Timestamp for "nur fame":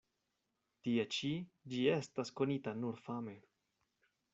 2.83-3.41